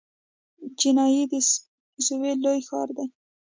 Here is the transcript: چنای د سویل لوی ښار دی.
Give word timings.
چنای 0.79 1.23
د 1.31 1.33
سویل 2.05 2.37
لوی 2.45 2.59
ښار 2.67 2.89
دی. 2.97 3.07